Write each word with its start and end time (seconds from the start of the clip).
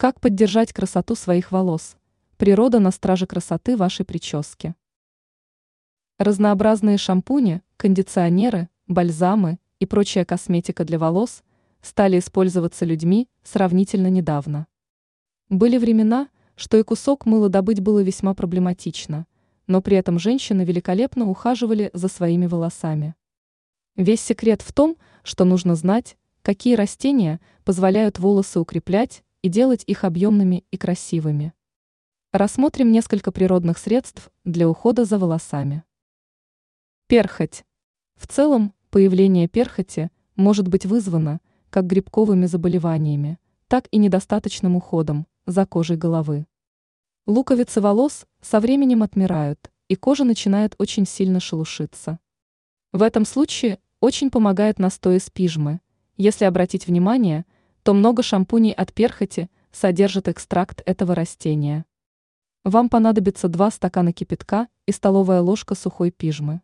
Как 0.00 0.18
поддержать 0.18 0.72
красоту 0.72 1.14
своих 1.14 1.52
волос? 1.52 1.98
Природа 2.38 2.78
на 2.78 2.90
страже 2.90 3.26
красоты 3.26 3.76
вашей 3.76 4.06
прически. 4.06 4.74
Разнообразные 6.16 6.96
шампуни, 6.96 7.60
кондиционеры, 7.76 8.70
бальзамы 8.86 9.58
и 9.78 9.84
прочая 9.84 10.24
косметика 10.24 10.86
для 10.86 10.98
волос 10.98 11.42
стали 11.82 12.18
использоваться 12.18 12.86
людьми 12.86 13.28
сравнительно 13.42 14.06
недавно. 14.06 14.68
Были 15.50 15.76
времена, 15.76 16.30
что 16.56 16.78
и 16.78 16.82
кусок 16.82 17.26
мыла 17.26 17.50
добыть 17.50 17.80
было 17.80 18.02
весьма 18.02 18.32
проблематично, 18.32 19.26
но 19.66 19.82
при 19.82 19.98
этом 19.98 20.18
женщины 20.18 20.62
великолепно 20.62 21.28
ухаживали 21.28 21.90
за 21.92 22.08
своими 22.08 22.46
волосами. 22.46 23.16
Весь 23.96 24.22
секрет 24.22 24.62
в 24.62 24.72
том, 24.72 24.96
что 25.24 25.44
нужно 25.44 25.74
знать, 25.74 26.16
какие 26.40 26.74
растения 26.74 27.38
позволяют 27.64 28.18
волосы 28.18 28.60
укреплять 28.60 29.22
и 29.42 29.48
делать 29.48 29.84
их 29.86 30.04
объемными 30.04 30.64
и 30.70 30.76
красивыми. 30.76 31.52
Рассмотрим 32.32 32.92
несколько 32.92 33.32
природных 33.32 33.78
средств 33.78 34.30
для 34.44 34.68
ухода 34.68 35.04
за 35.04 35.18
волосами. 35.18 35.82
Перхоть. 37.06 37.64
В 38.16 38.26
целом, 38.26 38.74
появление 38.90 39.48
перхоти 39.48 40.10
может 40.36 40.68
быть 40.68 40.86
вызвано 40.86 41.40
как 41.70 41.86
грибковыми 41.86 42.46
заболеваниями, 42.46 43.38
так 43.68 43.86
и 43.90 43.98
недостаточным 43.98 44.76
уходом 44.76 45.26
за 45.46 45.66
кожей 45.66 45.96
головы. 45.96 46.46
Луковицы 47.26 47.80
волос 47.80 48.26
со 48.40 48.60
временем 48.60 49.02
отмирают, 49.02 49.70
и 49.88 49.94
кожа 49.94 50.24
начинает 50.24 50.74
очень 50.78 51.06
сильно 51.06 51.40
шелушиться. 51.40 52.18
В 52.92 53.02
этом 53.02 53.24
случае 53.24 53.78
очень 54.00 54.30
помогает 54.30 54.78
настой 54.78 55.16
из 55.16 55.30
пижмы. 55.30 55.80
Если 56.16 56.44
обратить 56.44 56.86
внимание, 56.86 57.44
то 57.82 57.94
много 57.94 58.22
шампуней 58.22 58.72
от 58.72 58.92
перхоти 58.92 59.48
содержат 59.72 60.28
экстракт 60.28 60.82
этого 60.84 61.14
растения. 61.14 61.84
Вам 62.64 62.88
понадобится 62.88 63.48
2 63.48 63.70
стакана 63.70 64.12
кипятка 64.12 64.68
и 64.86 64.92
столовая 64.92 65.40
ложка 65.40 65.74
сухой 65.74 66.10
пижмы. 66.10 66.60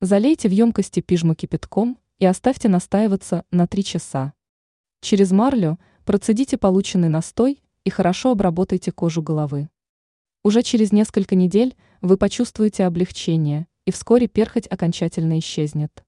Залейте 0.00 0.48
в 0.48 0.52
емкости 0.52 1.00
пижму 1.00 1.34
кипятком 1.34 1.98
и 2.18 2.26
оставьте 2.26 2.68
настаиваться 2.68 3.44
на 3.50 3.66
3 3.66 3.84
часа. 3.84 4.34
Через 5.00 5.30
марлю 5.30 5.78
процедите 6.04 6.58
полученный 6.58 7.08
настой 7.08 7.62
и 7.84 7.90
хорошо 7.90 8.32
обработайте 8.32 8.92
кожу 8.92 9.22
головы. 9.22 9.70
Уже 10.42 10.62
через 10.62 10.92
несколько 10.92 11.34
недель 11.34 11.74
вы 12.02 12.18
почувствуете 12.18 12.84
облегчение, 12.84 13.66
и 13.86 13.90
вскоре 13.90 14.28
перхоть 14.28 14.66
окончательно 14.66 15.38
исчезнет. 15.38 16.04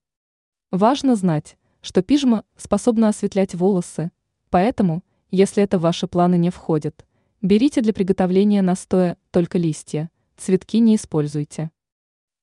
Важно 0.71 1.17
знать, 1.17 1.57
что 1.81 2.03
пижма 2.03 2.45
способна 2.57 3.09
осветлять 3.09 3.55
волосы, 3.55 4.11
поэтому, 4.57 5.05
если 5.31 5.63
это 5.63 5.77
в 5.77 5.83
ваши 5.83 6.07
планы 6.07 6.39
не 6.39 6.49
входит, 6.49 7.05
берите 7.43 7.83
для 7.83 7.93
приготовления 7.93 8.63
настоя 8.63 9.19
только 9.31 9.59
листья, 9.59 10.09
цветки 10.39 10.81
не 10.81 10.97
используйте. 10.97 11.71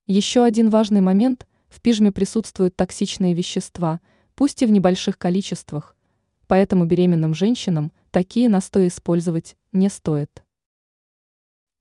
Еще 0.06 0.44
один 0.44 0.70
важный 0.70 1.02
момент– 1.02 1.48
в 1.70 1.82
пижме 1.82 2.12
присутствуют 2.12 2.76
токсичные 2.76 3.34
вещества, 3.34 4.00
пусть 4.36 4.62
и 4.62 4.68
в 4.68 4.72
небольших 4.72 5.18
количествах, 5.18 5.96
поэтому 6.46 6.86
беременным 6.86 7.34
женщинам 7.34 7.92
такие 8.12 8.48
настои 8.48 8.90
использовать 8.90 9.58
не 9.72 9.90
стоит. 9.90 10.44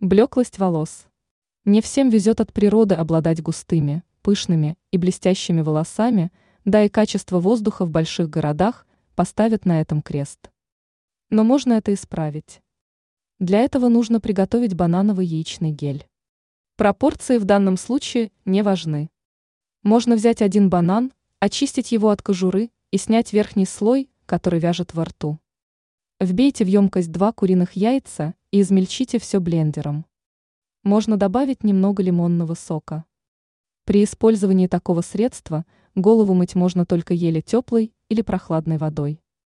Блеклость 0.00 0.58
волос. 0.58 1.08
Не 1.66 1.82
всем 1.82 2.08
везет 2.08 2.40
от 2.40 2.54
природы 2.54 2.94
обладать 2.94 3.42
густыми, 3.42 4.02
пышными 4.22 4.78
и 4.92 4.96
блестящими 4.96 5.60
волосами, 5.60 6.32
да 6.64 6.82
и 6.82 6.88
качество 6.88 7.38
воздуха 7.38 7.84
в 7.84 7.90
больших 7.90 8.30
городах 8.30 8.86
поставят 9.14 9.64
на 9.64 9.80
этом 9.80 10.02
крест. 10.02 10.50
Но 11.30 11.44
можно 11.44 11.74
это 11.74 11.94
исправить. 11.94 12.60
Для 13.38 13.60
этого 13.60 13.88
нужно 13.88 14.20
приготовить 14.20 14.74
банановый 14.74 15.26
яичный 15.26 15.72
гель. 15.72 16.06
Пропорции 16.76 17.38
в 17.38 17.44
данном 17.44 17.76
случае 17.76 18.32
не 18.44 18.62
важны. 18.62 19.10
Можно 19.82 20.14
взять 20.14 20.42
один 20.42 20.70
банан, 20.70 21.12
очистить 21.40 21.92
его 21.92 22.10
от 22.10 22.22
кожуры 22.22 22.70
и 22.90 22.98
снять 22.98 23.32
верхний 23.32 23.66
слой, 23.66 24.08
который 24.26 24.60
вяжет 24.60 24.94
во 24.94 25.04
рту. 25.04 25.38
Вбейте 26.20 26.64
в 26.64 26.68
емкость 26.68 27.10
два 27.10 27.32
куриных 27.32 27.72
яйца 27.72 28.34
и 28.52 28.60
измельчите 28.60 29.18
все 29.18 29.40
блендером. 29.40 30.06
Можно 30.84 31.16
добавить 31.16 31.64
немного 31.64 32.02
лимонного 32.02 32.54
сока. 32.54 33.04
При 33.84 34.04
использовании 34.04 34.68
такого 34.68 35.00
средства 35.00 35.66
голову 35.94 36.34
мыть 36.34 36.54
можно 36.54 36.84
только 36.84 37.14
еле 37.14 37.40
теплой 37.40 37.92
или 38.08 38.22
прохладной 38.22 38.78
водой. 38.78 39.21